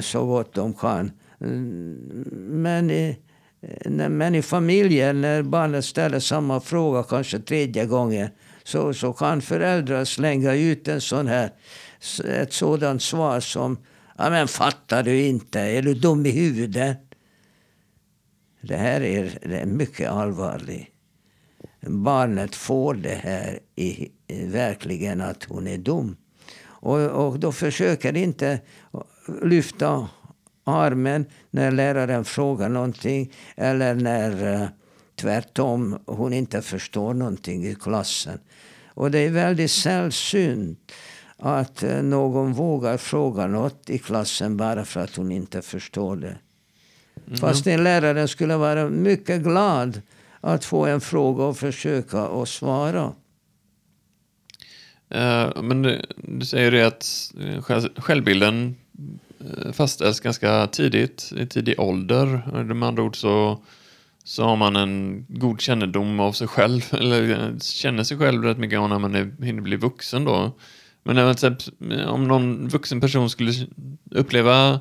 [0.00, 1.10] så gott de kan.
[1.40, 3.26] Mm,
[3.62, 8.28] Eh, men men i familjen, när barnet ställer samma fråga kanske tredje gången,
[8.64, 11.50] så, så kan föräldrar slänga ut en sån här,
[12.24, 13.78] ett sådant svar som
[14.18, 15.60] ja, men fattar du inte?
[15.60, 16.98] Är du dum i huvudet?
[18.60, 20.86] Det här är, det är mycket allvarligt.
[21.80, 26.16] Barnet får det här i, i, verkligen att hon är dum.
[26.62, 28.60] Och, och då försöker inte
[29.42, 30.08] lyfta
[30.70, 34.68] armen när läraren frågar någonting eller när uh,
[35.16, 38.38] tvärtom hon inte förstår någonting i klassen.
[38.86, 40.92] Och det är väldigt sällsynt
[41.36, 46.36] att uh, någon vågar fråga något i klassen bara för att hon inte förstår det.
[47.26, 47.38] Mm.
[47.38, 50.02] Fast den läraren skulle vara mycket glad
[50.40, 53.12] att få en fråga och försöka att svara.
[55.14, 57.32] Uh, men du, du säger det att
[57.96, 62.42] självbilden Eh, Eh, fastställs ganska tidigt, i tidig ålder.
[62.74, 63.64] Med andra ord så,
[64.24, 68.58] så har man en god kännedom av sig själv, eller eh, känner sig själv rätt
[68.58, 70.52] mycket när man är, hinner bli vuxen då.
[71.02, 73.52] Men eh, om någon vuxen person skulle
[74.10, 74.80] uppleva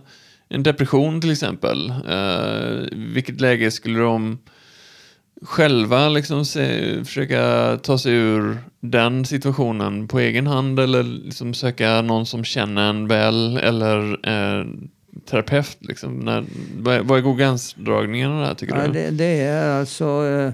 [0.50, 4.38] en depression till exempel, eh, vilket läge skulle de
[5.41, 12.02] själva liksom se, försöka ta sig ur den situationen på egen hand eller liksom söka
[12.02, 14.65] någon som känner en väl eller eh,
[15.30, 15.78] terapeut?
[15.80, 16.45] Liksom, när,
[17.04, 18.93] vad är gränsdragningen där tycker ja, du?
[18.93, 20.52] Det, det är alltså eh,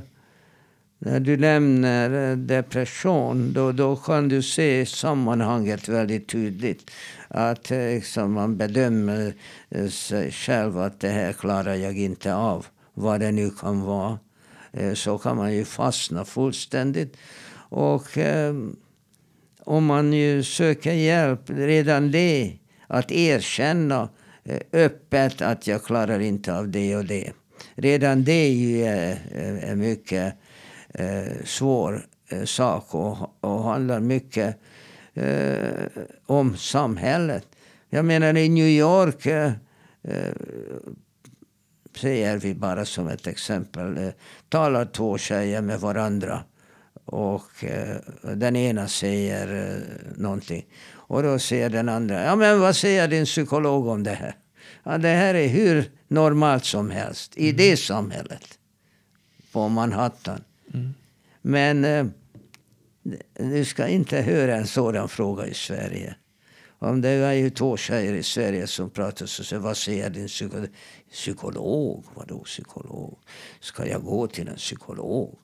[0.99, 6.91] när du nämner eh, depression då, då kan du se sammanhanget väldigt tydligt.
[7.27, 9.33] Att eh, liksom, man bedömer
[9.89, 12.65] sig själv att det här klarar jag inte av.
[12.93, 14.19] Vad det nu kan vara.
[14.75, 17.17] Eh, så kan man ju fastna fullständigt.
[17.69, 18.55] Och eh,
[19.59, 22.57] om man ju söker hjälp, redan det,
[22.88, 24.09] att erkänna
[24.43, 27.31] eh, öppet att jag klarar inte av det och det.
[27.75, 30.33] Redan det är ju eh, en mycket
[30.89, 32.05] eh, svår
[32.45, 34.59] sak och, och handlar mycket
[35.13, 35.85] eh,
[36.25, 37.47] om samhället.
[37.89, 39.27] Jag menar i New York
[41.97, 44.10] säger vi bara som ett exempel, eh,
[44.49, 46.43] talar två tjejer med varandra.
[47.05, 47.97] Och eh,
[48.36, 50.65] den ena säger eh, någonting.
[50.91, 54.36] Och då säger den andra, ja men vad säger din psykolog om det här?
[54.84, 57.58] Ja, det här är hur normalt som helst i mm.
[57.58, 58.60] det samhället.
[59.51, 60.43] På Manhattan.
[60.73, 60.93] Mm.
[61.41, 62.05] Men eh,
[63.39, 66.15] du ska inte höra en sådan fråga i Sverige.
[66.79, 69.27] Om det var ju två tjejer i Sverige som pratade.
[69.27, 70.67] så sa vad säger din psykolog?
[71.11, 72.05] Psykolog?
[72.13, 73.17] Vadå psykolog?
[73.59, 75.39] Ska jag gå till en psykolog?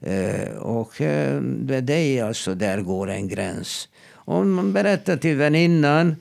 [0.00, 1.40] Eh, och eh,
[1.82, 3.88] det är alltså, där går en gräns.
[4.14, 6.16] Om man berättar till väninnan,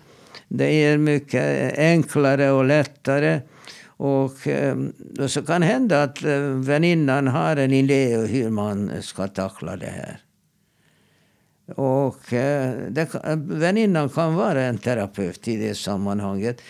[0.47, 3.41] det är mycket enklare och lättare.
[3.85, 4.77] Och eh,
[5.27, 9.85] så kan hända att eh, väninnan har en idé om hur man ska tackla det
[9.85, 10.19] här.
[11.75, 16.61] Och eh, det, eh, väninnan kan vara en terapeut i det sammanhanget.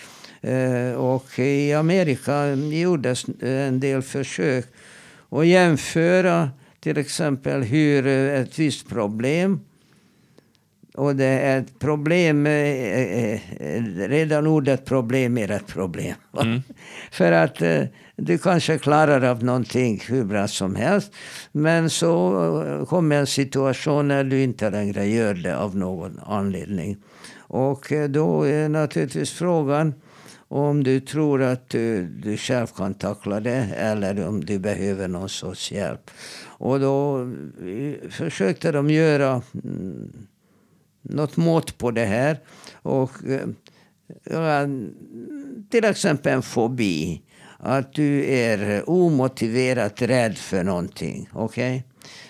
[0.41, 4.65] Eh, och i Amerika gjordes en del försök
[5.29, 9.59] att jämföra till exempel hur ett visst problem
[10.93, 13.39] och det är ett problem, eh, eh,
[13.95, 16.15] redan ordet problem är ett problem.
[16.41, 16.61] Mm.
[17.11, 17.83] För att eh,
[18.15, 21.13] du kanske klarar av någonting hur bra som helst.
[21.51, 26.97] Men så eh, kommer en situation när du inte längre gör det av någon anledning.
[27.37, 29.93] Och eh, då är naturligtvis frågan
[30.47, 35.29] om du tror att du, du själv kan tackla det eller om du behöver någon
[35.29, 36.11] sorts hjälp.
[36.43, 40.13] Och då eh, försökte de göra mm,
[41.01, 42.39] något mått på det här.
[42.73, 43.47] Och eh,
[44.23, 44.67] ja,
[45.69, 47.21] till exempel en fobi.
[47.63, 51.29] Att du är omotiverat rädd för någonting.
[51.33, 51.85] Okej?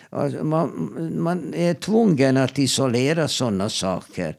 [0.09, 4.35] Alltså man, man är tvungen att isolera sådana saker.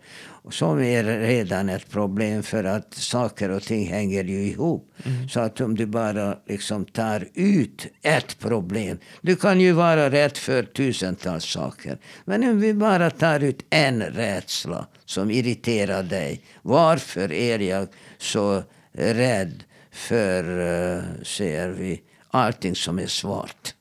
[0.50, 4.94] Som är redan ett problem för att saker och ting hänger ju ihop.
[5.30, 8.98] Så att om du bara liksom tar ut ett problem.
[9.20, 11.98] Du kan ju vara rädd för tusentals saker.
[12.24, 16.40] Men om vi bara tar ut en rädsla som irriterar dig.
[16.62, 23.74] Varför är jag så rädd för, uh, ser vi, allting som är svart?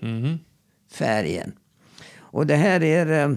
[0.00, 0.38] Mhm.
[0.92, 1.52] Färgen.
[2.16, 3.36] Och det här är eh,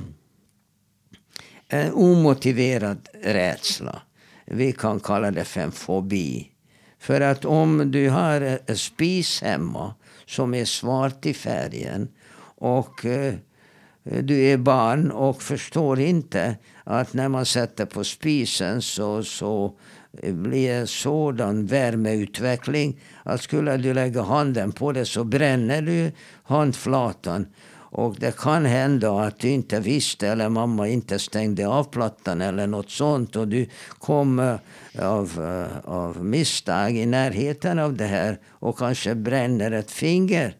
[1.69, 4.01] en omotiverad rädsla.
[4.45, 6.51] Vi kan kalla det för en fobi.
[6.99, 9.93] För att om du har en spis hemma
[10.25, 12.07] som är svart i färgen
[12.55, 13.33] och eh,
[14.03, 19.79] du är barn och förstår inte att när man sätter på spisen så, så
[20.21, 26.11] blir det sådan värmeutveckling att skulle du lägga handen på det så bränner du
[26.43, 27.47] handflatan.
[27.91, 32.67] Och det kan hända att du inte visste eller mamma inte stängde av plattan eller
[32.67, 33.65] något sånt och du
[33.99, 34.55] kom eh,
[35.09, 40.55] av, eh, av misstag i närheten av det här och kanske bränner ett finger.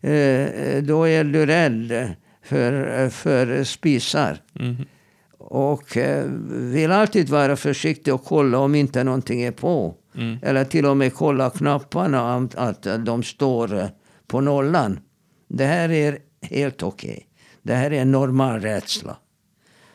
[0.00, 4.38] Eh, Då är du rädd för, för spisar.
[4.52, 4.84] Mhm.
[5.38, 9.94] Och eh, vill alltid vara försiktig och kolla om inte någonting är på.
[10.16, 10.38] Mm.
[10.42, 13.86] Eller till och med kolla knapparna, att de står eh,
[14.26, 15.00] på nollan.
[15.48, 17.26] Det här är helt okej.
[17.62, 19.16] Det här är en normal rädsla.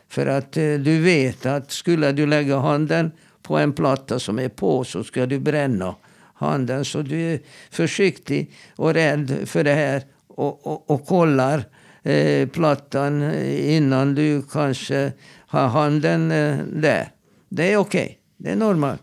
[0.10, 4.50] För att eh, du vet att skulle du lägga handen på en platta som är
[4.50, 5.96] på så ska du bränna
[6.34, 6.86] handen.
[6.86, 7.40] Så du är
[7.72, 11.64] försiktig och rädd för det här och, och, och kollar
[12.04, 15.12] eh, plattan innan du kanske
[15.48, 17.12] har handen eh, där.
[17.50, 18.20] Det är okej.
[18.38, 19.02] Det är normalt.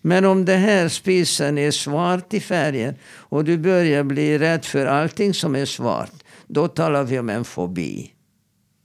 [0.00, 4.86] Men om den här spisen är svart i färgen och du börjar bli rädd för
[4.86, 6.12] allting som är svart.
[6.48, 8.10] Då talar vi om en fobi.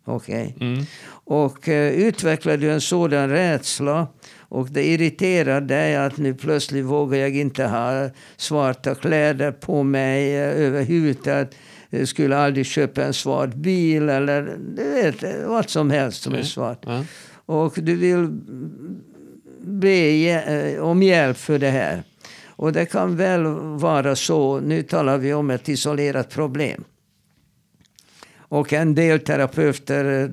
[0.06, 0.56] Okej?
[0.60, 0.84] Mm.
[1.24, 4.08] Och eh, utvecklar du en sådan rädsla
[4.39, 10.36] och det irriterar dig att nu plötsligt vågar jag inte ha svarta kläder på mig
[10.36, 11.56] eh, överhuvudtaget.
[11.89, 16.34] Jag skulle aldrig köpa en svart bil eller du vet, eh, vad som helst som
[16.34, 16.47] är Mm.
[16.47, 16.84] svart.
[16.86, 17.04] Ja.
[17.45, 18.28] Och du vill
[19.60, 20.30] be
[20.76, 22.04] eh, om hjälp för det här.
[22.45, 23.43] Och det kan väl
[23.80, 26.84] vara så, nu talar vi om ett isolerat problem.
[28.52, 30.30] Och en del terapeuter eh,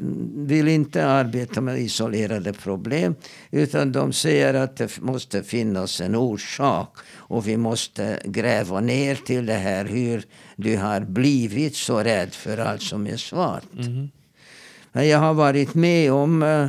[0.46, 3.14] vill inte arbeta med isolerade problem.
[3.50, 6.96] Utan de säger att det måste finnas en orsak.
[7.14, 10.24] Och vi måste gräva ner till det här hur
[10.56, 13.64] du har blivit så rädd för allt som är svart.
[14.92, 16.68] Men Jag har varit med om eh,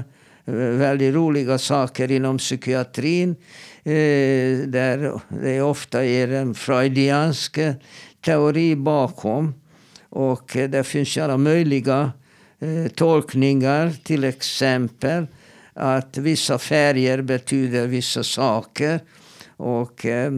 [0.54, 3.36] väldigt roliga saker inom psykiatrin.
[3.84, 7.60] Eh, där det ofta är en freudiansk
[8.26, 9.54] teori bakom.
[10.10, 12.12] Och eh, det finns alla möjliga
[12.60, 13.94] eh, tolkningar.
[14.04, 15.28] Till exempel
[15.74, 19.00] att vissa färger betyder vissa saker.
[19.58, 20.32] Och eh,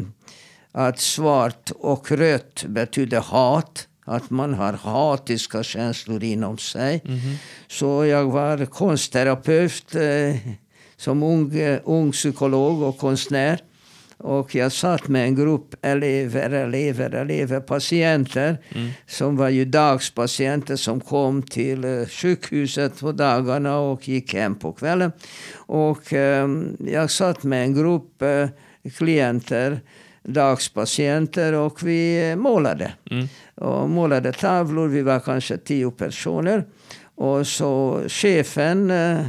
[0.71, 3.87] att svart och rött betyder hat.
[4.05, 7.03] Att man har hatiska känslor inom sig.
[7.67, 10.35] Så jag var konstterapeut eh,
[10.97, 13.59] som ung, ung psykolog och konstnär.
[14.23, 18.57] Och jag satt med en grupp elever, elever, elever, patienter.
[19.07, 24.71] Som var ju dagspatienter som kom till eh, sjukhuset på dagarna och gick hem på
[24.73, 25.11] kvällen.
[25.55, 26.47] Och eh,
[26.79, 28.47] jag satt med en grupp eh,
[28.97, 29.79] klienter,
[30.23, 32.93] dagspatienter och vi eh, målade.
[33.11, 33.27] Mm.
[33.55, 36.65] Och målade tavlor, vi var kanske tio personer.
[37.15, 39.27] Och så chefen, eh,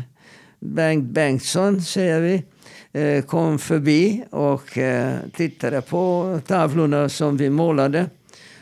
[0.61, 2.45] Bengt Bengtsson säger vi,
[3.27, 8.11] kom förbi och eh, tittade på tavlorna som vi målade.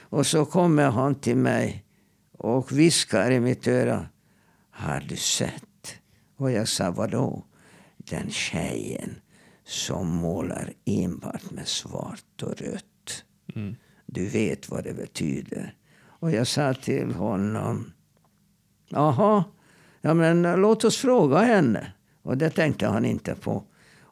[0.01, 1.85] Och så kommer han till mig
[2.39, 4.07] och viskar i mitt öra.
[4.71, 5.95] Har du sett?
[6.37, 7.45] Och jag sa vadå?
[7.97, 9.15] Den tjejen
[9.65, 13.25] som målar enbart med svart och rött.
[13.55, 13.77] Mm.
[14.07, 15.75] Du vet vad det betyder.
[16.03, 17.93] Och jag sa till honom.
[18.89, 19.45] Jaha,
[20.01, 21.93] Ja, men låt oss fråga henne.
[22.23, 23.65] Och det tänkte han inte på.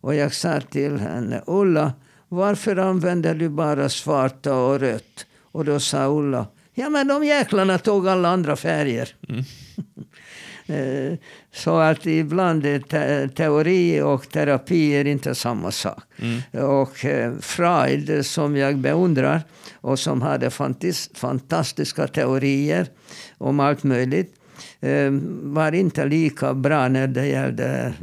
[0.09, 1.93] Och jag sa till henne, Ulla,
[2.29, 5.27] varför använder du bara svarta och rött?
[5.43, 9.15] Och då sa Ulla, ja men de jäklarna tog alla andra färger.
[9.29, 9.45] Mm.
[10.71, 11.19] Eh,
[11.53, 16.03] så att ibland är te teori och terapi är inte samma sak.
[16.19, 16.69] Mm.
[16.69, 19.43] Och eh, Freud, som jag beundrar
[19.75, 20.51] och som hade
[21.15, 22.87] fantastiska teorier
[23.39, 24.35] om allt möjligt,
[24.81, 25.11] eh,
[25.43, 27.95] var inte lika bra när det gällde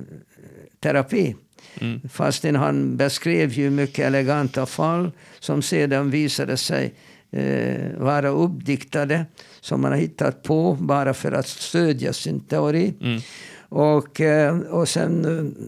[0.79, 1.35] terapi.
[1.79, 2.01] Mm.
[2.09, 6.93] Fastän han beskrev ju mycket eleganta fall som sedan visade sig
[7.31, 9.25] eh, vara uppdiktade.
[9.61, 12.93] Som man har hittat på bara för att stödja sin teori.
[13.01, 13.21] Mm.
[13.69, 15.65] Och, eh, och sen eh,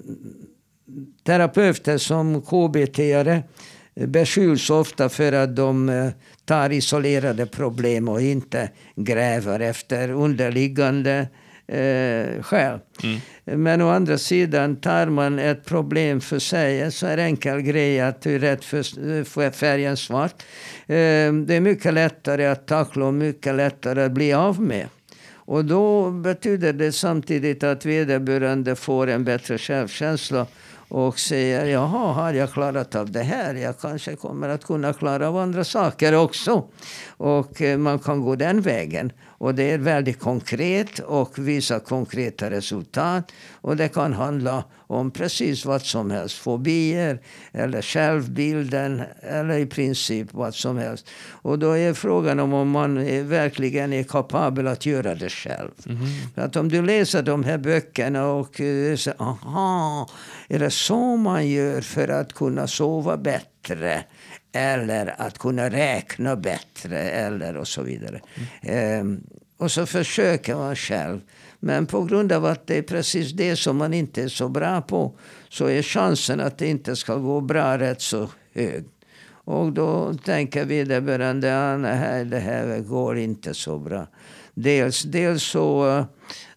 [1.23, 3.43] terapeuter som KBT-are
[4.05, 6.09] beskylls ofta för att de eh,
[6.45, 11.27] tar isolerade problem och inte gräver efter underliggande
[11.67, 12.79] eh, skäl.
[13.03, 13.19] Mm.
[13.43, 18.01] Men å andra sidan, tar man ett problem för sig, en så här enkel grej
[18.01, 20.43] att du är rädd för färgen svart.
[20.87, 24.87] Eh, det är mycket lättare att tackla och mycket lättare att bli av med.
[25.47, 30.47] Och då betyder det samtidigt att vederbörande får en bättre självkänsla
[30.89, 33.55] och säger jaha, har jag klarat av det här?
[33.55, 36.67] Jag kanske kommer att kunna klara av andra saker också.
[37.07, 39.11] Och eh, man kan gå den vägen.
[39.37, 43.31] Och det är väldigt konkret och visar konkreta resultat.
[43.61, 46.37] Och det kan handla om precis vad som helst.
[46.37, 47.19] Fobier
[47.51, 51.09] eller självbilden eller i princip vad som helst.
[51.29, 55.71] Och då är frågan om, om man är, verkligen är kapabel att göra det själv.
[55.85, 55.99] Mm.
[56.35, 60.09] För att om du läser de här böckerna och säger aha,
[60.47, 64.03] är det så man gör för att kunna sova bättre?
[64.51, 68.21] Eller att kunna räkna bättre eller och så vidare.
[68.61, 69.13] Mm.
[69.13, 69.19] Eh,
[69.57, 71.21] och så försöker man själv.
[71.59, 74.81] Men på grund av att det är precis det som man inte är så bra
[74.81, 75.17] på
[75.49, 78.85] så är chansen att det inte ska gå bra rätt så hög.
[79.29, 84.07] Och då tänker vederbörande att nej, det här går inte så bra.
[84.53, 86.05] Dels, dels så eh,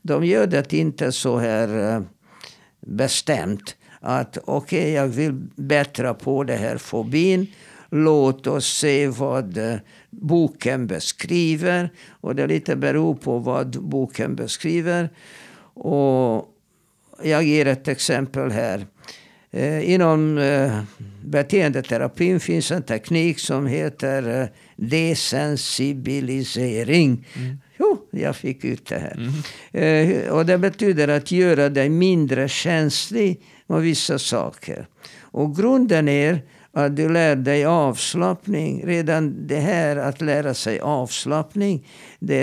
[0.03, 2.03] de gör det inte så här eh,
[2.81, 7.47] bestämt att okej, okay, jag vill bättra på det här fobin
[7.91, 9.77] låt oss se vad eh,
[10.11, 11.91] boken beskriver.
[12.11, 15.11] Och det lite beror på vad boken beskriver.
[15.75, 16.49] Och
[17.23, 18.87] jag ger ett exempel här.
[19.51, 20.83] Eh, inom eh,
[21.25, 27.27] beteendeterapin finns en teknik som heter desensibilisering.
[27.37, 27.59] Mm.
[27.79, 29.33] Jo, jag fick ut det här.
[29.73, 30.33] Mm.
[30.33, 34.87] och det betyder att göra dig mindre känslig med vissa saker.
[35.21, 38.87] Och grunden är att du lär dig avslappning.
[38.87, 41.87] Redan det här att lära sig avslappning,
[42.19, 42.43] det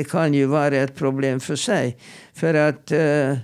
[0.00, 1.96] är, kan ju vara ett problem för sig.
[2.34, 3.36] För att eh,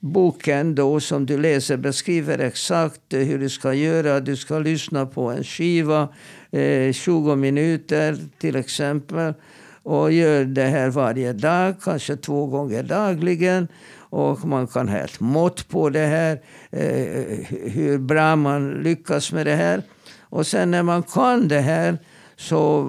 [0.00, 4.20] boken då som du läser beskriver exakt hur du ska göra.
[4.20, 6.08] Du ska lyssna på en skiva,
[6.50, 9.34] eh, 20 minuter till exempel.
[9.82, 13.68] Och gör det här varje dag, kanske två gånger dagligen.
[14.16, 16.40] Och man kan ha ett mått på det här,
[16.70, 19.82] eh, hur bra man lyckas med det här.
[20.20, 21.98] Och sen när man kan det här
[22.36, 22.84] så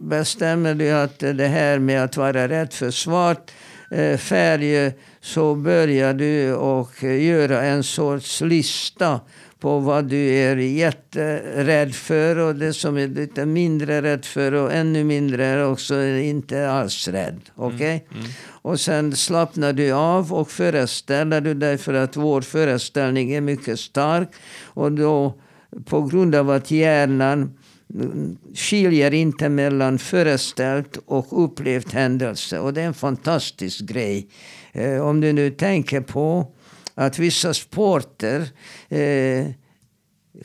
[0.00, 3.50] bestämmer du att det här med att vara rädd för svart
[3.90, 9.20] eh, färg så börjar du och göra en sorts lista
[9.62, 14.72] på vad du är jätterädd för och det som är lite mindre rädd för och
[14.72, 17.40] ännu mindre är också inte alls rädd.
[17.54, 17.76] Okej?
[17.76, 17.90] Okay?
[17.90, 18.30] Mm, mm.
[18.46, 23.80] Och sen slappnar du av och föreställer du dig för att vår föreställning är mycket
[23.80, 24.28] stark.
[24.64, 25.34] Och då
[25.84, 27.58] på grund av att hjärnan
[28.54, 32.58] skiljer inte mellan föreställt och upplevt händelse.
[32.58, 34.28] Och det är en fantastisk grej.
[34.72, 36.46] Eh, om du nu tänker på
[36.94, 38.48] att vissa sporter
[38.88, 39.46] eh,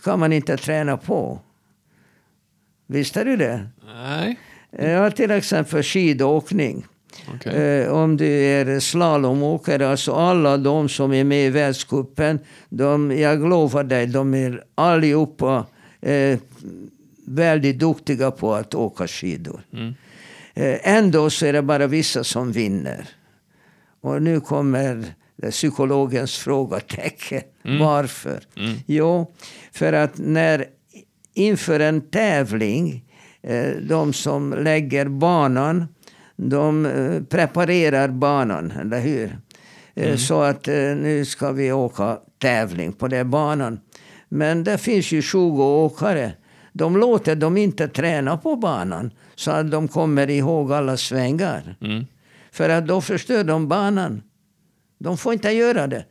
[0.04, 1.40] kan man inte träna på.
[2.88, 3.68] Visste du det?
[3.86, 4.40] Nej.
[4.72, 6.86] Ja, till exempel skidåkning.
[7.36, 7.54] Okay.
[7.54, 12.40] Eh, om du är slalomåkare, alltså alla de som är med i världscupen,
[13.18, 15.66] jag lovar dig, de är allihopa
[16.02, 16.40] eh,
[17.26, 19.62] väldigt duktiga på att åka skidor.
[19.74, 19.94] Mm.
[20.54, 23.10] Eh, ändå så är det bara vissa som vinner.
[24.02, 25.14] Och nu kommer
[25.52, 27.42] psykologens frågetecken.
[27.66, 27.80] Mm.
[27.80, 28.40] Varför?
[28.58, 28.76] Mm.
[28.86, 29.36] Jo,
[29.72, 30.66] för att när
[31.34, 33.04] inför en tävling,
[33.42, 35.86] eh, de som lägger banan,
[36.36, 39.38] de eh, preparerar banan, eller hur?
[39.96, 40.18] Eh, mm.
[40.18, 43.80] Så att nu ska vi åka tävling på den banan.
[44.30, 46.32] Men det finns ju 20 åkare.
[46.74, 51.76] De låter dem inte träna på banan så att de kommer ihåg alla svängar.
[51.82, 52.06] Mm.
[52.52, 54.22] För att då förstör de banan.
[54.98, 56.06] De får inte göra det.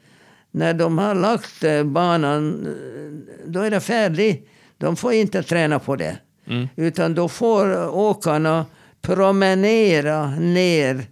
[0.51, 4.49] När de har lagt eh, banan, eh, då är det färdigt.
[4.79, 6.19] De får inte träna på det.
[6.47, 6.69] Mm.
[6.77, 8.67] Utan då får åkarna
[9.01, 11.07] promenera ner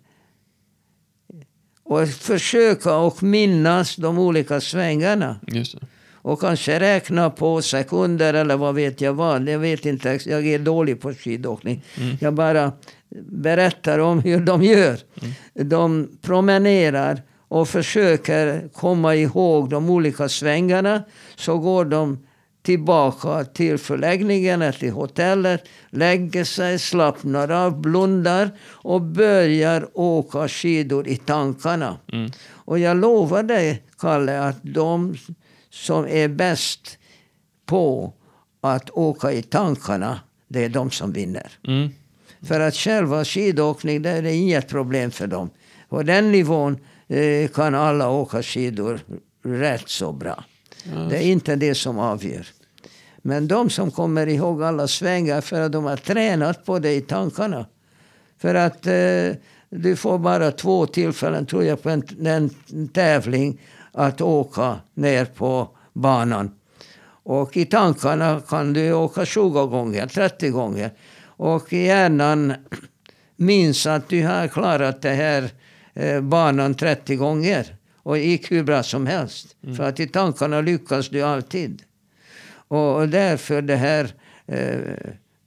[1.85, 5.37] och försöka och minnas de olika svängarna.
[6.13, 9.49] Och kanske räkna på sekunder eller vad vet jag vad.
[9.49, 11.85] Jag vet inte, jag är dålig på skidåkning.
[12.21, 12.73] Jag bara
[13.27, 14.99] berättar om hur de gör.
[15.53, 17.23] De promenerar
[17.55, 21.05] och försöker komma ihåg de olika svängarna.
[21.37, 22.27] Så går de
[22.63, 31.09] tillbaka till förläggningen, eller till hotellet, lägger sig, slappnar av, blundar och börjar åka skidor
[31.09, 31.97] i tankarna.
[32.13, 32.31] Mm.
[32.47, 35.17] Och jag lovar dig, Kalle, att de
[35.71, 36.99] som är bäst
[37.67, 38.13] på
[38.61, 41.53] att åka i tankarna, det är de som vinner.
[41.67, 41.89] Mm.
[42.49, 45.51] För att själva skidåkning, det är inget problem för dem.
[45.89, 46.79] På den nivån
[47.55, 49.01] kan alla åka skidor
[49.45, 50.45] rätt så bra.
[51.11, 52.47] Det är inte det som avgör.
[53.23, 57.01] Men de som kommer ihåg alla svängar för att de har tränat på det i
[57.01, 57.67] tankarna.
[58.39, 59.37] För att eh,
[59.71, 62.51] du får bara två tillfällen, tror jag, på en, en
[62.89, 63.61] tävling
[63.93, 66.51] att åka ner på banan.
[67.07, 70.91] Och i tankarna kan du åka 20 gånger, 30 gånger.
[71.25, 72.55] Och hjärnan
[73.37, 75.51] minns att du har klarat det här
[75.95, 77.77] eh, banan 30 gånger.
[77.97, 79.57] Och det gick hur bra som helst.
[79.77, 81.83] För att i tankarna lyckas du alltid.
[82.69, 84.11] Och därför det här
[84.47, 84.79] eh,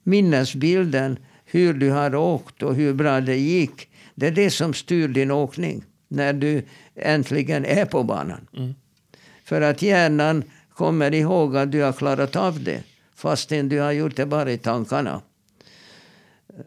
[0.02, 3.88] minnesbilden, hur du har åkt och hur bra det gick.
[4.14, 5.84] Det är det som styr din åkning.
[6.08, 6.62] När du
[6.94, 8.48] äntligen är på banan.
[8.56, 8.74] Mm.
[9.44, 10.44] För att hjärnan
[10.74, 12.82] kommer ihåg att du har klarat av det.
[13.14, 15.20] Fastän du har gjort det bara i tankarna.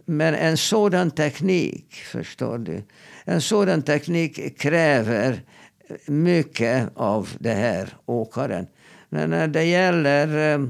[0.05, 2.83] Men en sådan teknik, förstår du.
[3.25, 5.41] En sådan teknik kräver
[6.05, 8.67] mycket av det här åkaren.
[9.09, 10.67] Men när det gäller eh,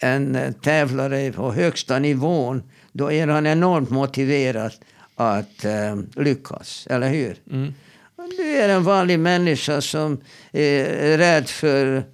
[0.00, 2.62] en tävlare på högsta nivån,
[2.92, 4.72] då är han enormt motiverad
[5.14, 6.86] att eh, lyckas.
[6.90, 7.36] Eller hur?
[7.50, 7.74] Mm.
[8.36, 10.20] Du är en vanlig människa som
[10.52, 12.04] är rädd för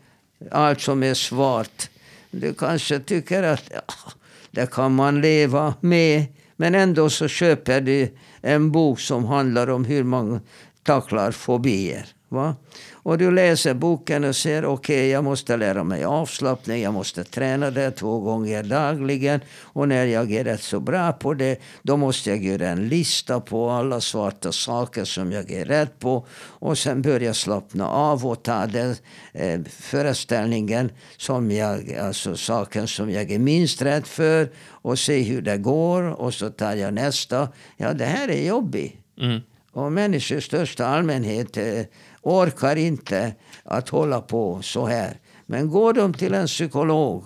[0.51, 1.89] allt som är svart.
[2.31, 4.13] Du kanske tycker att ja,
[4.51, 6.25] det kan man leva med.
[6.57, 8.09] Men ändå så köper du
[8.45, 10.41] en bok som handlar om hur man
[10.83, 12.07] tacklar fobier.
[12.35, 12.57] Va?
[12.93, 17.25] Och du läser boken och säger okej, okay, jag måste lära mig avslappning, jag måste
[17.25, 19.41] träna det två gånger dagligen.
[19.61, 23.41] Och när jag är rätt så bra på det, då måste jag göra en lista
[23.41, 26.27] på alla svarta saker som jag är rädd på.
[26.37, 28.97] Och sen börja slappna av och ta den
[29.33, 34.49] eh, föreställningen, som jag, alltså saken som jag är minst rädd för.
[34.67, 37.49] Och se hur det går och så tar jag nästa.
[37.77, 38.95] Ja, det här är jobbigt.
[39.21, 39.41] Mm.
[39.75, 41.83] Och människor i största allmänhet eh,
[42.25, 45.19] orkar inte att hålla på så här.
[45.47, 47.25] Men går de till en psykolog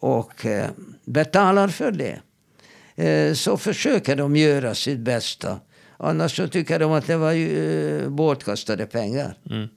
[0.00, 0.70] och eh,
[1.04, 2.20] betalar för det
[3.04, 5.60] eh, så försöker de göra sitt bästa.
[5.96, 9.38] Annars så tycker de att det var eh, bortkastade pengar.
[9.50, 9.68] Mm.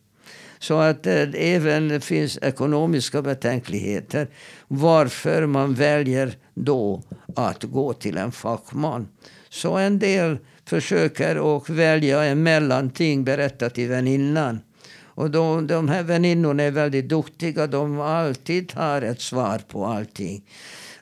[0.60, 4.28] Så att det även finns ekonomiska betänkligheter
[4.68, 7.04] varför man väljer då
[7.36, 9.08] att gå till en fackman.
[9.50, 10.38] Så en del
[10.68, 14.60] försöker och välja en mellanting, berätta till väninnan.
[15.04, 17.68] Och de, de här väninnorna är väldigt duktiga.
[17.68, 20.44] De alltid har ett svar på allting.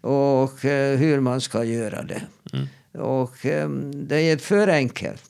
[0.02, 2.22] Och eh, hur man ska göra det.
[2.54, 2.68] Mm.
[3.06, 5.24] Och eh, det är för enkelt.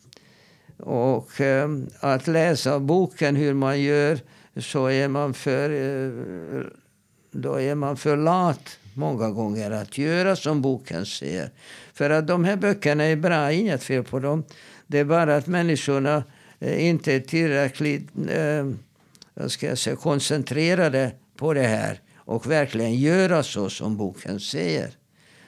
[0.78, 1.70] Och eh,
[2.00, 4.20] att läsa boken hur man gör
[4.58, 6.64] så är man för, eh,
[7.32, 11.50] då är man för lat många gånger att göra som boken säger.
[11.96, 14.44] För att de här böckerna är bra, inget fel på dem.
[14.88, 16.24] Det är bara att människorna
[16.60, 18.70] eh, inte är tillräckligt eh,
[19.34, 24.92] vad ska jag säga, koncentrerade på det här och verkligen göra så som boken säger.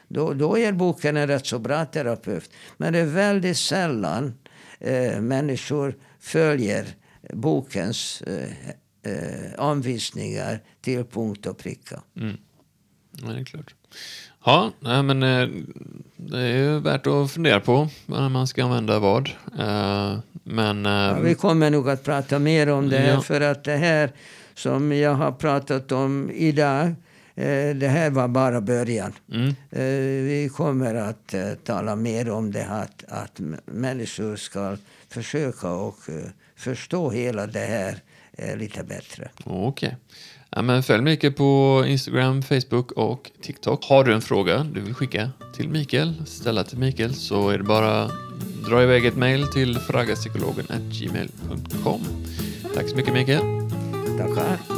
[0.07, 2.51] Då, då är boken en rätt så bra terapeut.
[2.77, 4.33] Men det är väldigt sällan
[4.79, 6.85] eh, människor följer
[7.33, 8.69] bokens eh,
[9.13, 12.03] eh, anvisningar till punkt och pricka.
[12.17, 12.37] Mm.
[13.11, 13.75] Ja, det är klart.
[14.47, 15.49] Ja, nej, men eh,
[16.15, 19.29] det är ju värt att fundera på när man ska använda vad.
[19.59, 20.85] Eh, Men...
[20.85, 23.21] eh, Ja, vi kommer nog att prata mer om det här Ja.
[23.21, 24.11] för att det här
[24.55, 26.95] som jag har pratat om idag,
[27.75, 29.13] det här var bara början.
[29.33, 29.55] mm,
[30.25, 34.77] Vi kommer att tala mer om det här, att, att människor ska
[35.09, 35.97] försöka och
[36.55, 37.95] förstå hela det här
[38.55, 39.29] lite bättre.
[39.43, 39.95] Okej.
[40.57, 43.85] Ja, men följ Mikael på Instagram, Facebook och TikTok.
[43.85, 47.63] Har du en fråga du vill skicka till Mikael, ställa till Mikael, så är det
[47.63, 48.09] bara
[48.69, 52.01] dra iväg ett mejl till fragapsykologen.gmail.com.
[52.73, 53.41] Tack så mycket Mikael.
[54.17, 54.76] Tackar.